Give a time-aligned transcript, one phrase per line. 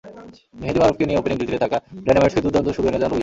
[0.59, 3.19] মেহেদী মারুফকে নিয়ে ওপেনিং জুটিতে ঢাকা ডায়নামাইটসকে দুর্দান্ত শুরু এনে দেন লুইস।